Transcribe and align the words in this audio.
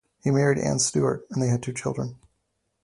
He 0.23 0.31
married 0.31 0.57
Anne 0.57 0.79
Stewart 0.79 1.27
and 1.29 1.43
they 1.43 1.49
had 1.49 1.61
two 1.61 1.73
children. 1.73 2.17